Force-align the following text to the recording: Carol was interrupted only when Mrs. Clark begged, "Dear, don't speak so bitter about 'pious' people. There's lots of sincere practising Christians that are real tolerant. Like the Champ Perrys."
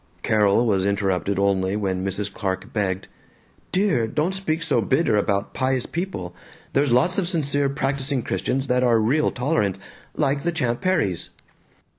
Carol 0.23 0.65
was 0.65 0.83
interrupted 0.83 1.37
only 1.37 1.75
when 1.75 2.03
Mrs. 2.03 2.33
Clark 2.33 2.73
begged, 2.73 3.07
"Dear, 3.71 4.07
don't 4.07 4.33
speak 4.33 4.63
so 4.63 4.81
bitter 4.81 5.15
about 5.15 5.53
'pious' 5.53 5.85
people. 5.85 6.33
There's 6.73 6.91
lots 6.91 7.19
of 7.19 7.27
sincere 7.27 7.69
practising 7.69 8.23
Christians 8.23 8.65
that 8.65 8.81
are 8.81 8.97
real 8.99 9.29
tolerant. 9.29 9.77
Like 10.17 10.41
the 10.41 10.51
Champ 10.51 10.81
Perrys." 10.81 11.29